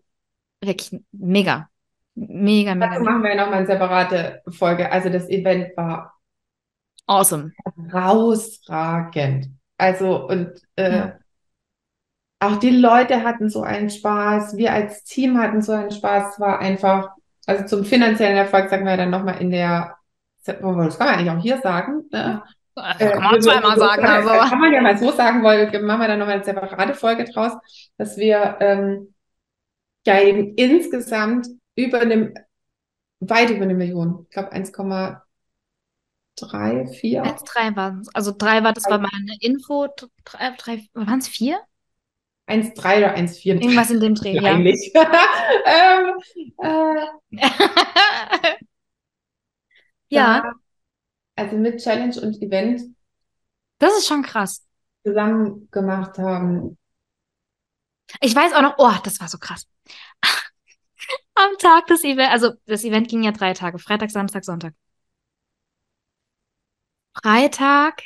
[0.60, 1.68] wirklich mega.
[2.14, 2.92] Mega, mega.
[2.92, 4.90] Dazu machen wir ja nochmal eine separate Folge.
[4.90, 6.14] Also das Event war
[7.06, 7.52] awesome.
[7.90, 9.50] Herausragend.
[9.76, 11.18] Also und äh, ja.
[12.40, 14.56] auch die Leute hatten so einen Spaß.
[14.56, 16.34] Wir als Team hatten so einen Spaß.
[16.34, 17.10] Es war einfach,
[17.46, 19.96] also zum finanziellen Erfolg sagen wir dann nochmal in der,
[20.44, 22.04] das kann man eigentlich auch hier sagen.
[22.10, 22.42] Ne?
[22.76, 24.02] Äh, kann man zweimal sagen.
[24.06, 24.28] Also.
[24.30, 27.52] Kann man ja mal so sagen, weil machen wir dann nochmal eine separate Folge draus,
[27.98, 29.14] dass wir ähm,
[30.06, 32.32] ja eben insgesamt über eine,
[33.20, 35.20] weit über eine Million, ich glaube 1,3,
[36.94, 37.22] 4.
[37.22, 38.14] 1,3 war es.
[38.14, 39.88] Also 3 war, das war meine Info.
[40.24, 41.60] 3, 3 waren es 4?
[42.48, 43.60] 1,3 oder 1,4.
[43.60, 44.54] Irgendwas in dem Dreh, ja.
[44.54, 44.92] Eigentlich.
[45.66, 46.14] ähm,
[46.58, 47.06] äh,
[50.08, 50.54] ja.
[51.34, 52.82] Also mit Challenge und Event.
[53.78, 54.64] Das ist schon krass.
[55.04, 56.78] Zusammen gemacht haben.
[58.20, 59.66] Ich weiß auch noch, oh, das war so krass
[61.46, 64.74] am Tag des Events, also das Event ging ja drei Tage, Freitag, Samstag, Sonntag.
[67.14, 68.02] Freitag,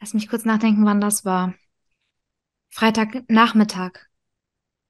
[0.00, 1.54] lass mich kurz nachdenken, wann das war.
[2.70, 3.92] Freitagnachmittag.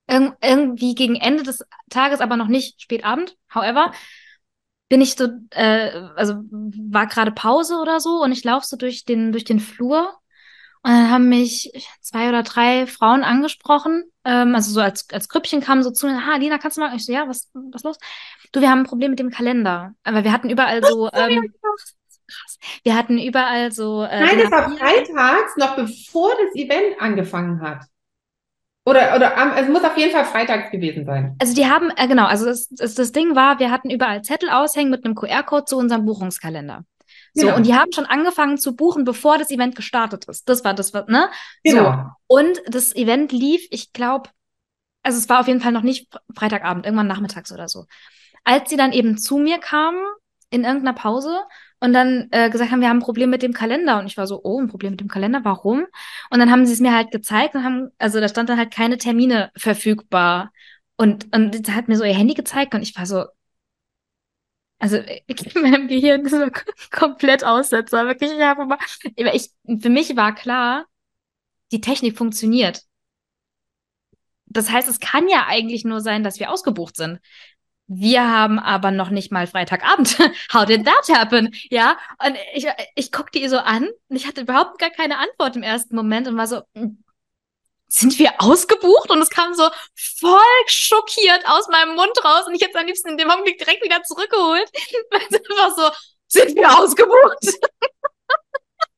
[0.06, 3.36] Irg irgendwie gegen Ende des Tages, aber noch nicht spätabend.
[3.52, 3.92] However,
[4.88, 9.04] bin ich so, äh, also war gerade Pause oder so und ich laufe so durch
[9.04, 10.14] den, durch den Flur
[10.82, 15.60] und dann haben mich zwei oder drei Frauen angesprochen, ähm, also so als, als Grüppchen
[15.60, 16.94] kamen so zu mir, ah, Lina, kannst du mal?
[16.96, 17.98] Ich so, ja, was, was los?
[18.52, 19.94] Du, wir haben ein Problem mit dem Kalender.
[20.02, 21.52] Aber wir hatten überall so, ähm,
[22.26, 22.58] krass.
[22.82, 24.02] Wir hatten überall so.
[24.02, 27.84] Äh, Nein, das war freitags, noch bevor das Event angefangen hat.
[28.86, 31.36] Oder, oder also muss auf jeden Fall freitags gewesen sein.
[31.40, 34.50] Also die haben, äh, genau, also das, das, das Ding war, wir hatten überall Zettel
[34.50, 36.84] aushängen mit einem QR-Code zu unserem Buchungskalender.
[37.34, 37.56] So, genau.
[37.56, 40.48] und die haben schon angefangen zu buchen, bevor das Event gestartet ist.
[40.48, 41.28] Das war das, ne?
[41.64, 41.92] Genau.
[41.92, 42.36] So.
[42.38, 44.30] Und das Event lief, ich glaube,
[45.02, 47.86] also es war auf jeden Fall noch nicht Freitagabend, irgendwann nachmittags oder so.
[48.44, 50.02] Als sie dann eben zu mir kamen,
[50.50, 51.40] in irgendeiner Pause,
[51.84, 53.98] und dann äh, gesagt haben, wir haben ein Problem mit dem Kalender.
[53.98, 55.84] Und ich war so, oh, ein Problem mit dem Kalender, warum?
[56.30, 58.72] Und dann haben sie es mir halt gezeigt und haben, also da stand dann halt
[58.72, 60.50] keine Termine verfügbar.
[60.96, 63.24] Und, und sie hat mir so ihr Handy gezeigt und ich war so,
[64.84, 66.46] also in meinem Gehirn so
[66.90, 68.06] komplett Aussetzer.
[68.06, 68.78] Wirklich, ich habe immer,
[69.16, 70.84] ich, für mich war klar,
[71.72, 72.82] die Technik funktioniert.
[74.44, 77.20] Das heißt, es kann ja eigentlich nur sein, dass wir ausgebucht sind.
[77.86, 80.18] Wir haben aber noch nicht mal Freitagabend.
[80.52, 81.54] How did that happen?
[81.70, 85.56] Ja, und ich, ich guckte die so an und ich hatte überhaupt gar keine Antwort
[85.56, 87.03] im ersten Moment und war so, hm,
[87.94, 89.10] sind wir ausgebucht?
[89.10, 92.86] Und es kam so voll schockiert aus meinem Mund raus und ich hätte es am
[92.86, 94.68] liebsten in dem Augenblick direkt wieder zurückgeholt.
[95.10, 95.90] Weil es einfach so,
[96.26, 97.60] sind wir ausgebucht?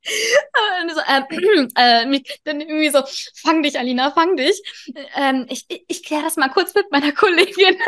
[0.83, 1.25] und so, ähm,
[2.15, 3.03] äh, dann irgendwie so,
[3.35, 4.63] fang dich, Alina, fang dich.
[5.15, 7.79] Ähm, ich ich, ich kläre das mal kurz mit meiner Kollegin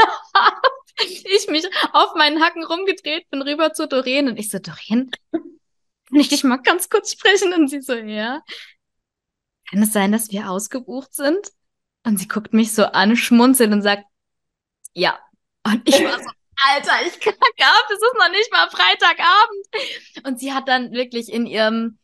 [1.01, 6.21] ich mich auf meinen Hacken rumgedreht, bin rüber zu Doreen und ich so, Doreen, kann
[6.21, 7.55] ich dich mal ganz kurz sprechen?
[7.55, 8.43] Und sie so, ja
[9.71, 11.53] kann es sein, dass wir ausgebucht sind?
[12.05, 14.05] Und sie guckt mich so an, schmunzelt und sagt,
[14.95, 15.19] ja.
[15.65, 16.31] Und ich war so,
[16.75, 20.27] Alter, ich kack ab, es ist noch nicht mal Freitagabend.
[20.27, 21.99] Und sie hat dann wirklich in ihrem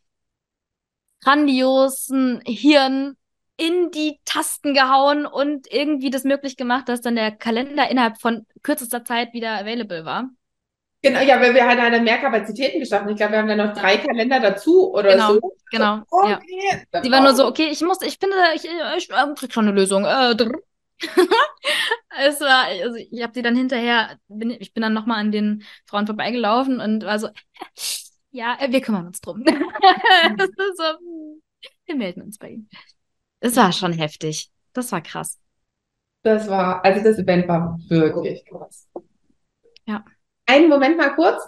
[1.23, 3.17] grandiosen Hirn
[3.57, 8.45] in die Tasten gehauen und irgendwie das möglich gemacht, dass dann der Kalender innerhalb von
[8.63, 10.29] kürzester Zeit wieder available war.
[11.05, 13.09] Genau, ja, weil wir halt eine mehr Kapazitäten geschaffen.
[13.09, 15.55] Ich glaube, wir haben dann noch drei Kalender dazu oder genau, so.
[15.69, 16.37] Genau, okay.
[16.91, 17.01] ja.
[17.01, 19.75] Die war nur so, okay, ich muss, ich finde, ich, ich, ich krieg schon eine
[19.75, 20.03] Lösung.
[20.03, 20.35] Äh,
[22.25, 25.63] es war, also ich habe sie dann hinterher, bin, ich bin dann nochmal an den
[25.85, 27.29] Frauen vorbeigelaufen und war so,
[28.31, 29.43] ja, äh, wir kümmern uns drum.
[29.45, 30.83] so,
[31.85, 32.69] wir melden uns bei ihnen.
[33.41, 34.49] Das war schon heftig.
[34.73, 35.39] Das war krass.
[36.23, 38.87] Das war, also das Event war wirklich krass.
[39.85, 40.03] Ja.
[40.45, 41.47] Einen Moment mal kurz.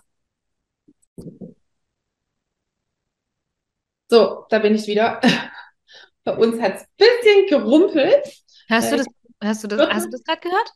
[4.10, 5.21] So, da bin ich wieder.
[6.23, 8.43] Bei uns hat es ein bisschen gerumpelt.
[8.67, 9.07] Hörst du äh, das,
[9.41, 10.71] hörst du das, hast du das gerade gehört?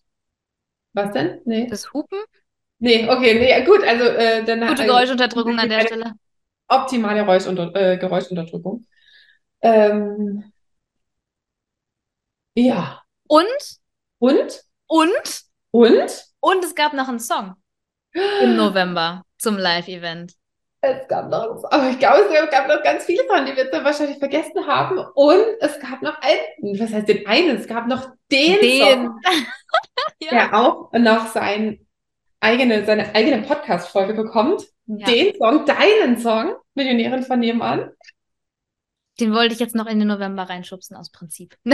[0.94, 1.42] Was denn?
[1.46, 1.68] Nee.
[1.68, 2.20] Das Hupen?
[2.80, 6.14] Nee, okay, nee, gut, also äh, dann Gute Geräuschunterdrückung an der Stelle.
[6.68, 8.86] Optimale Geräuschunter äh, Geräuschunterdrückung.
[9.62, 10.52] Ähm,
[12.56, 13.04] ja.
[13.28, 13.46] Und?
[14.20, 14.64] Und?
[14.88, 15.44] Und?
[15.72, 16.26] Und?
[16.40, 17.56] Und es gab noch einen Song
[18.14, 20.34] im November zum Live-Event.
[20.84, 23.84] Es gab noch, aber ich glaube, es gab noch ganz viele Sachen, die wir jetzt
[23.84, 24.98] wahrscheinlich vergessen haben.
[25.14, 27.58] Und es gab noch einen, was heißt den einen?
[27.58, 29.06] Es gab noch den, den.
[29.06, 29.22] Song,
[30.22, 30.30] ja.
[30.32, 31.86] der auch noch sein
[32.40, 34.64] eigene, seine eigene Podcast-Folge bekommt.
[34.88, 35.06] Ja.
[35.06, 37.92] Den Song, deinen Song, Millionärin von nebenan.
[39.20, 41.56] Den wollte ich jetzt noch in den November reinschubsen, aus Prinzip.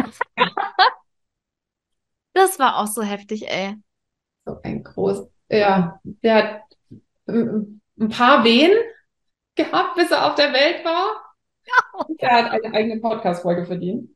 [2.33, 3.75] das war auch so heftig, ey.
[4.45, 6.61] So ein groß, ja, der hat
[7.27, 8.71] ein paar Wehen
[9.55, 11.27] gehabt, bis er auf der Welt war.
[11.65, 12.05] Ja.
[12.21, 14.09] Der hat eine eigene Podcast-Folge verdient.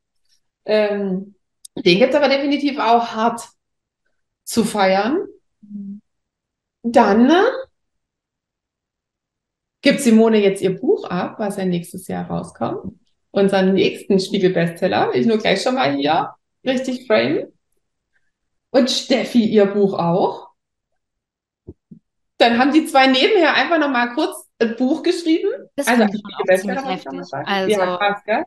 [0.66, 1.36] Ähm,
[1.76, 3.42] den gibt es aber definitiv auch hart
[4.44, 5.26] zu feiern.
[5.62, 6.02] Mhm.
[6.84, 7.46] Dann ne,
[9.82, 13.00] gibt Simone jetzt ihr Buch ab, was ja nächstes Jahr rauskommt.
[13.32, 15.14] Unseren nächsten Spiegel-Bestseller.
[15.14, 16.34] Ich nur gleich schon mal hier
[16.66, 17.48] richtig frame.
[18.72, 20.51] Und Steffi ihr Buch auch.
[22.42, 25.48] Dann haben die zwei nebenher einfach noch mal kurz ein Buch geschrieben.
[25.76, 27.34] Das also ich auch ziemlich heftig.
[27.46, 28.44] Also, ja, krass, gell?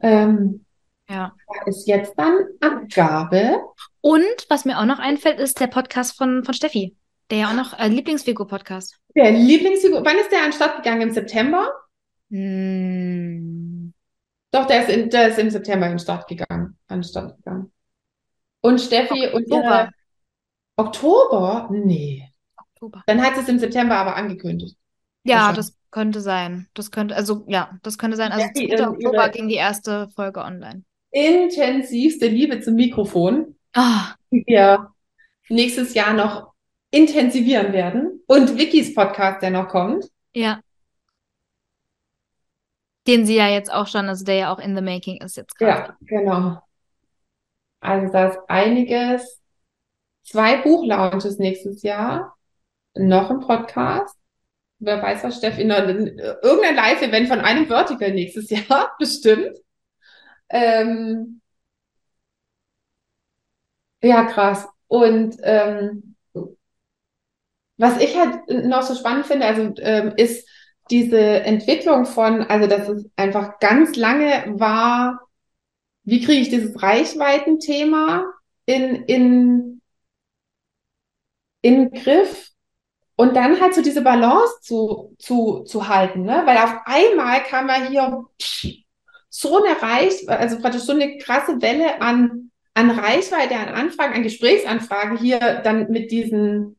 [0.00, 0.66] Ähm,
[1.08, 1.34] ja.
[1.64, 3.62] Ist jetzt dann Abgabe.
[4.02, 6.94] Und was mir auch noch einfällt, ist der Podcast von, von Steffi.
[7.30, 8.98] Der ja auch noch äh, Lieblingsfigur-Podcast.
[9.14, 10.04] Der Lieblingsfigur.
[10.04, 11.00] Wann ist der an Start gegangen?
[11.00, 11.72] Im September?
[12.30, 13.94] Hm.
[14.50, 17.72] Doch, der ist, in, der ist im September in Start gegangen, an Start gegangen.
[18.60, 19.36] Und Steffi Oktober.
[19.36, 19.90] und ihre
[20.76, 21.68] Oktober?
[21.70, 22.30] Nee.
[22.56, 23.02] Oktober.
[23.06, 24.76] Dann hat es im September aber angekündigt.
[25.24, 26.68] Ja, das könnte sein.
[26.74, 28.32] Das könnte, also ja, das könnte sein.
[28.32, 28.88] Also 2.
[28.88, 30.84] Oktober ging die erste Folge online.
[31.10, 33.80] Intensivste Liebe zum Mikrofon, oh.
[34.30, 34.90] die wir
[35.48, 36.52] nächstes Jahr noch
[36.90, 38.22] intensivieren werden.
[38.26, 40.06] Und Vickys Podcast, der noch kommt.
[40.34, 40.60] Ja.
[43.06, 45.56] Den sie ja jetzt auch schon, also der ja auch in the making ist jetzt
[45.56, 45.90] gerade.
[45.90, 46.58] Ja, genau.
[47.80, 49.40] Also da ist einiges.
[50.26, 52.36] Zwei Buchlaunches nächstes Jahr.
[52.94, 54.16] Noch ein Podcast.
[54.80, 59.56] Wer weiß, was Steffi, irgendein Live-Event von einem Vertical nächstes Jahr, bestimmt.
[60.48, 61.40] Ähm,
[64.02, 64.66] ja, krass.
[64.88, 66.16] Und ähm,
[67.76, 70.48] was ich halt noch so spannend finde, also ähm, ist
[70.90, 75.20] diese Entwicklung von, also dass es einfach ganz lange war,
[76.02, 78.24] wie kriege ich dieses Reichweitenthema
[78.64, 79.75] in, in,
[81.66, 82.50] in Griff
[83.16, 86.42] und dann halt so diese Balance zu, zu, zu halten, ne?
[86.44, 88.24] Weil auf einmal kam ja hier
[89.28, 94.22] so eine Reich, also praktisch so eine krasse Welle an, an Reichweite, an Anfragen, an
[94.22, 96.76] Gesprächsanfragen hier dann mit diesen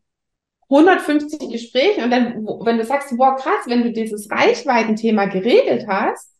[0.69, 6.31] 150 Gesprächen und dann, wenn du sagst, boah, krass, wenn du dieses Reichweitenthema geregelt hast,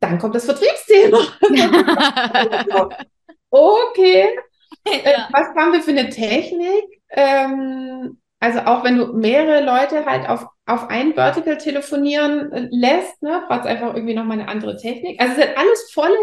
[0.00, 1.18] dann kommt das Vertriebsthema.
[3.50, 4.38] okay.
[4.86, 5.28] Ja.
[5.32, 6.84] Was haben wir für eine Technik?
[7.10, 13.22] Ähm, also auch wenn du mehrere Leute halt auf, auf ein Vertical telefonieren äh, lässt,
[13.22, 15.20] ne, braucht es einfach irgendwie nochmal eine andere Technik.
[15.20, 16.16] Also es sind alles volle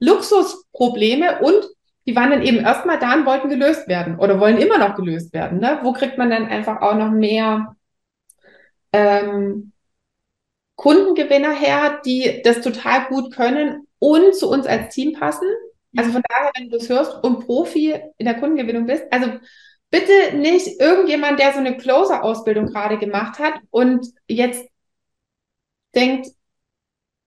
[0.00, 1.66] Luxusprobleme und
[2.06, 5.34] die waren dann eben erstmal da und wollten gelöst werden oder wollen immer noch gelöst
[5.34, 5.58] werden.
[5.58, 5.80] Ne?
[5.82, 7.76] Wo kriegt man dann einfach auch noch mehr
[8.92, 9.72] ähm,
[10.76, 15.48] Kundengewinner her, die das total gut können und zu uns als Team passen?
[15.96, 19.32] Also von daher, wenn du das hörst und Profi in der Kundengewinnung bist, also
[19.90, 24.68] bitte nicht irgendjemand, der so eine Closer-Ausbildung gerade gemacht hat und jetzt
[25.94, 26.28] denkt,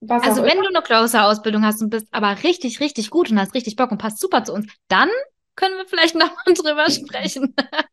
[0.02, 0.62] was Also wenn immer.
[0.62, 3.98] du eine Closer-Ausbildung hast und bist aber richtig, richtig gut und hast richtig Bock und
[3.98, 5.10] passt super zu uns, dann
[5.56, 7.56] können wir vielleicht nochmal drüber sprechen.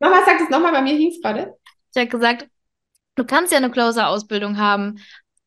[0.00, 1.56] nochmal, sag das nochmal, bei mir hing es gerade.
[1.94, 2.48] Ich habe gesagt,
[3.16, 5.00] du kannst ja eine Closer-Ausbildung haben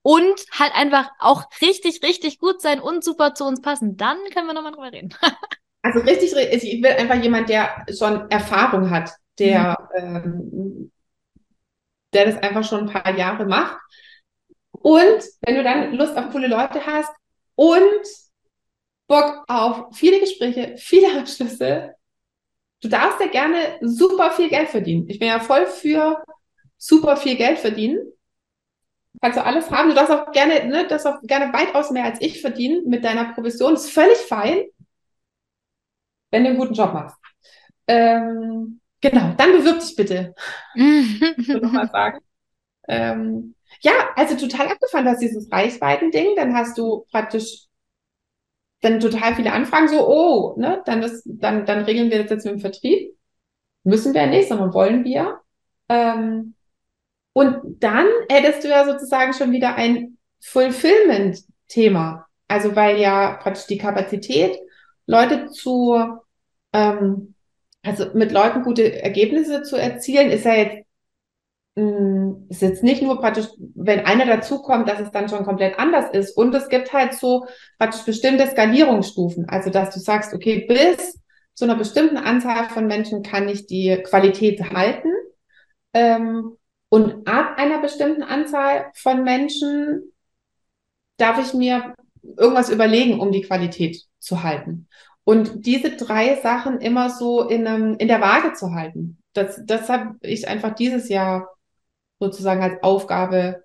[0.05, 3.97] und halt einfach auch richtig, richtig gut sein und super zu uns passen.
[3.97, 5.13] Dann können wir nochmal drüber reden.
[5.81, 10.01] Also richtig, ich will einfach jemand, der schon Erfahrung hat, der, mhm.
[10.01, 10.91] ähm,
[12.11, 13.77] der das einfach schon ein paar Jahre macht.
[14.71, 17.11] Und wenn du dann Lust auf coole Leute hast
[17.53, 18.01] und
[19.05, 21.93] Bock auf viele Gespräche, viele Abschlüsse,
[22.81, 25.07] du darfst ja gerne super viel Geld verdienen.
[25.07, 26.23] Ich bin ja voll für
[26.79, 28.11] super viel Geld verdienen.
[29.21, 29.89] Kannst du alles haben.
[29.89, 33.33] Du darfst auch gerne, ne, darfst auch gerne weitaus mehr als ich verdienen mit deiner
[33.33, 33.73] Provision.
[33.73, 34.65] Ist völlig fein
[36.35, 37.17] wenn du einen guten Job machst.
[37.87, 40.35] Ähm, genau, dann bewirb dich bitte.
[40.75, 42.19] nochmal sagen.
[42.89, 47.67] Ähm, ja, also total abgefahren, dass dieses Reichweiten-Ding, dann hast du praktisch
[48.81, 52.45] dann total viele Anfragen, so, oh, ne, dann, ist, dann, dann regeln wir das jetzt
[52.45, 53.17] mit dem Vertrieb.
[53.83, 55.39] Müssen wir nicht, sondern wollen wir.
[55.87, 56.54] Ähm,
[57.35, 62.25] und dann hättest du ja sozusagen schon wieder ein Fulfillment-Thema.
[62.47, 64.57] Also weil ja praktisch die Kapazität,
[65.05, 65.97] Leute zu
[66.73, 67.35] ähm,
[67.83, 70.85] also mit Leuten gute Ergebnisse zu erzielen, ist ja jetzt
[71.75, 75.77] Mm, es ist jetzt nicht nur praktisch, wenn einer dazukommt, dass es dann schon komplett
[75.77, 76.35] anders ist.
[76.37, 77.45] Und es gibt halt so
[77.77, 79.47] praktisch bestimmte Skalierungsstufen.
[79.49, 81.19] Also, dass du sagst, okay, bis
[81.53, 85.09] zu einer bestimmten Anzahl von Menschen kann ich die Qualität halten.
[85.93, 86.57] Ähm,
[86.89, 90.13] und ab einer bestimmten Anzahl von Menschen
[91.17, 91.95] darf ich mir
[92.37, 94.87] irgendwas überlegen, um die Qualität zu halten.
[95.23, 99.17] Und diese drei Sachen immer so in, einem, in der Waage zu halten.
[99.33, 101.49] Das, das habe ich einfach dieses Jahr
[102.19, 103.63] sozusagen als Aufgabe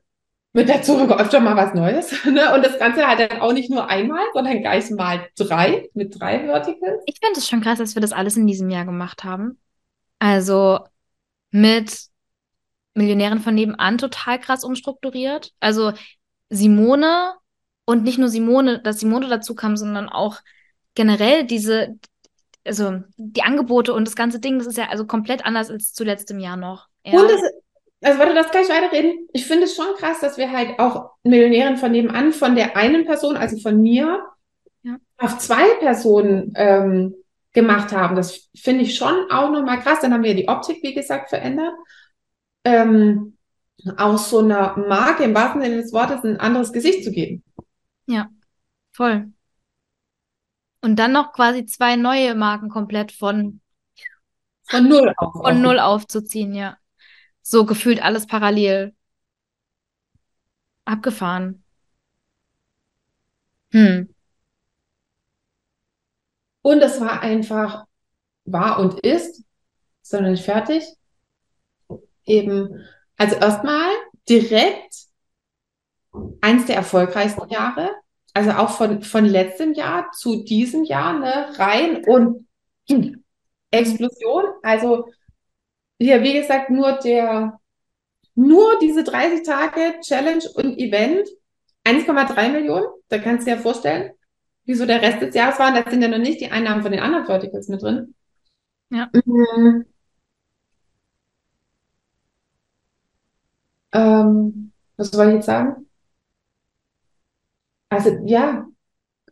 [0.52, 2.24] mit dazu öfter mal was Neues.
[2.24, 2.52] Ne?
[2.54, 6.40] Und das Ganze halt dann auch nicht nur einmal, sondern gleich mal drei, mit drei
[6.40, 7.02] Verticals.
[7.06, 9.58] Ich finde es schon krass, dass wir das alles in diesem Jahr gemacht haben.
[10.18, 10.80] Also
[11.50, 12.09] mit
[12.94, 15.52] Millionären von nebenan total krass umstrukturiert.
[15.60, 15.92] Also
[16.48, 17.32] Simone
[17.84, 20.38] und nicht nur Simone, dass Simone dazu kam, sondern auch
[20.94, 21.96] generell diese,
[22.64, 26.30] also die Angebote und das ganze Ding, das ist ja also komplett anders als zuletzt
[26.30, 26.86] im Jahr noch.
[27.04, 27.20] Ja.
[27.20, 27.40] Und das,
[28.02, 29.28] also warte, das kann ich weiterreden.
[29.32, 33.04] Ich finde es schon krass, dass wir halt auch Millionären von nebenan, von der einen
[33.04, 34.24] Person, also von mir,
[34.82, 34.96] ja.
[35.18, 37.14] auf zwei Personen ähm,
[37.52, 38.16] gemacht haben.
[38.16, 40.00] Das finde ich schon auch nochmal krass.
[40.00, 41.74] Dann haben wir die Optik, wie gesagt, verändert.
[42.64, 43.36] Ähm,
[43.96, 47.42] aus so einer Marke im wahrsten Sinne des Wortes ein anderes Gesicht zu geben.
[48.06, 48.28] Ja,
[48.92, 49.32] voll.
[50.82, 53.60] Und dann noch quasi zwei neue Marken komplett von,
[54.64, 55.32] von null auf.
[55.44, 56.76] Von null aufzuziehen, ja.
[57.42, 58.94] So gefühlt alles parallel.
[60.84, 61.62] Abgefahren.
[63.72, 64.12] Hm.
[66.62, 67.86] Und es war einfach,
[68.44, 69.44] war und ist,
[70.02, 70.84] sondern nicht fertig.
[72.30, 73.90] Eben, also erstmal
[74.28, 74.94] direkt
[76.40, 77.90] eins der erfolgreichsten Jahre.
[78.32, 82.46] Also auch von, von letztem Jahr zu diesem Jahr, ne, rein und
[83.72, 84.44] Explosion.
[84.62, 85.06] Also
[85.98, 87.58] ja, wie gesagt, nur der,
[88.36, 91.28] nur diese 30 Tage Challenge und Event,
[91.84, 94.12] 1,3 Millionen, da kannst du dir vorstellen,
[94.64, 95.72] wieso der Rest des Jahres war.
[95.72, 98.14] Da sind ja noch nicht die Einnahmen von den anderen Verticals mit drin.
[98.90, 99.10] Ja.
[99.12, 99.86] Mhm.
[103.92, 105.86] Ähm, was soll ich jetzt sagen?
[107.88, 108.66] Also ja,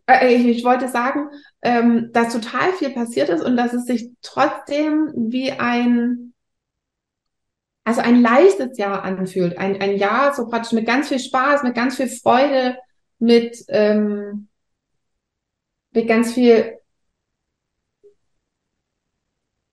[0.06, 1.28] äh, ich, wollte sagen,
[1.62, 6.28] ähm, dass total viel passiert ist und dass es sich trotzdem wie ein
[7.88, 9.56] also ein leichtes Jahr anfühlt.
[9.56, 12.76] Ein, ein Jahr so praktisch mit ganz viel Spaß, mit ganz viel Freude,
[13.18, 14.48] mit, ähm,
[15.92, 16.78] mit ganz viel.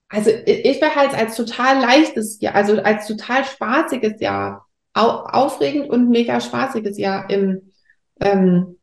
[0.08, 4.64] Also ich behalte es als total leichtes Jahr, also als total spaßiges Jahr,
[4.95, 7.71] aufregend und mega spaßiges Jahr im,
[8.19, 8.77] ähm,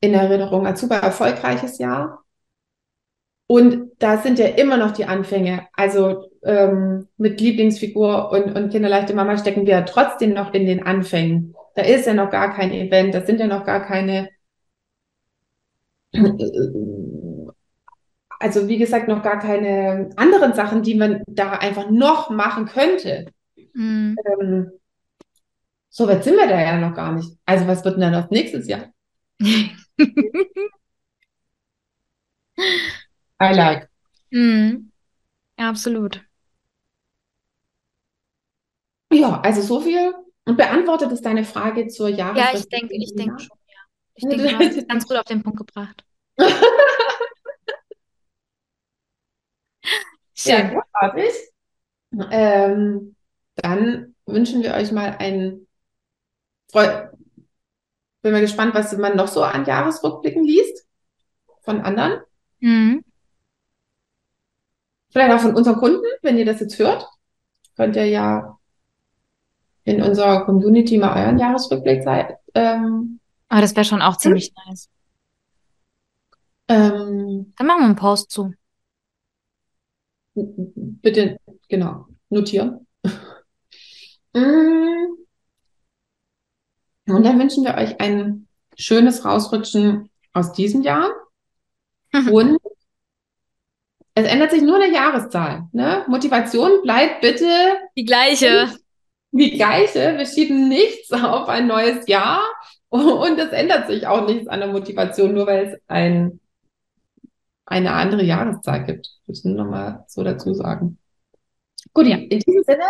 [0.00, 2.24] in Erinnerung, als super erfolgreiches Jahr.
[3.46, 5.66] Und da sind ja immer noch die Anfänge.
[5.74, 11.54] Also ähm, mit Lieblingsfigur und, und Kinderleichte Mama stecken wir trotzdem noch in den Anfängen.
[11.74, 14.28] Da ist ja noch gar kein Event, da sind ja noch gar keine,
[18.38, 23.26] also wie gesagt, noch gar keine anderen Sachen, die man da einfach noch machen könnte.
[23.74, 24.16] Mhm.
[24.40, 24.70] Ähm,
[25.92, 27.30] so weit sind wir da ja noch gar nicht.
[27.44, 28.86] Also was wird denn dann noch nächstes Jahr?
[33.40, 33.88] I like.
[34.32, 34.90] Mhm.
[35.58, 36.22] Absolut.
[39.12, 40.14] Ja, also so viel.
[40.44, 42.38] Und beantwortet es deine Frage zur Jahres?
[42.38, 43.78] Ja, ich denke, ich denke schon, ja.
[44.14, 46.04] Ich denke, du hast es ganz gut auf den Punkt gebracht.
[46.38, 46.48] Schön.
[50.44, 51.32] Ja, großartig.
[52.30, 53.16] Ähm,
[53.56, 55.71] dann wünschen wir euch mal ein Freu
[56.72, 60.86] bin mal gespannt, was man noch so an Jahresrückblicken liest
[61.62, 62.20] von anderen.
[62.60, 63.04] Mhm.
[65.10, 67.06] Vielleicht auch von unseren Kunden, wenn ihr das jetzt hört.
[67.76, 68.58] Könnt ihr ja
[69.84, 72.36] in unserer Community mal euren Jahresrückblick seid.
[72.54, 74.70] Ähm, Aber das wäre schon auch ziemlich hm?
[74.70, 74.88] nice.
[76.68, 78.54] Ähm, Dann machen wir einen Post zu.
[80.34, 82.86] Bitte, genau, notieren.
[84.34, 84.81] Mm.
[87.22, 91.08] Und dann wünschen wir euch ein schönes Rausrutschen aus diesem Jahr.
[92.32, 92.58] Und
[94.16, 95.68] es ändert sich nur eine Jahreszahl.
[95.70, 96.04] Ne?
[96.08, 97.46] Motivation bleibt bitte
[97.96, 98.76] die gleiche.
[99.34, 100.18] Die gleiche.
[100.18, 102.42] Wir schieben nichts auf ein neues Jahr
[102.90, 106.38] und es ändert sich auch nichts an der Motivation, nur weil es ein,
[107.64, 109.08] eine andere Jahreszahl gibt.
[109.28, 110.98] Ich nur nochmal so dazu sagen.
[111.94, 112.84] Gut, ja, in diesem Sinne,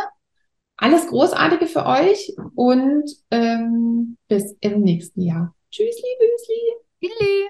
[0.83, 5.55] alles Großartige für euch und ähm, bis im nächsten Jahr.
[5.71, 7.09] Tschüssli, Büsli.
[7.09, 7.49] Tschüssi.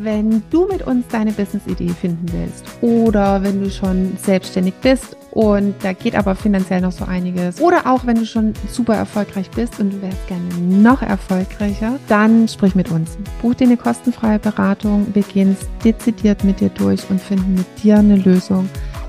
[0.00, 5.74] Wenn du mit uns deine Business-Idee finden willst oder wenn du schon selbstständig bist und
[5.82, 9.80] da geht aber finanziell noch so einiges oder auch wenn du schon super erfolgreich bist
[9.80, 13.16] und du wärst gerne noch erfolgreicher, dann sprich mit uns.
[13.40, 15.06] Buch dir eine kostenfreie Beratung.
[15.14, 18.68] Wir gehen es dezidiert mit dir durch und finden mit dir eine Lösung,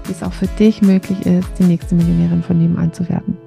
[0.10, 3.38] es auch für dich möglich ist, die nächste Millionärin von nebenan zu werden.